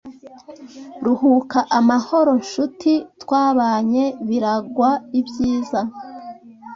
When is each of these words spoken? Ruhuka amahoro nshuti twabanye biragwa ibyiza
Ruhuka 1.05 1.59
amahoro 1.79 2.31
nshuti 2.41 2.93
twabanye 3.21 4.03
biragwa 4.27 4.89
ibyiza 5.19 5.81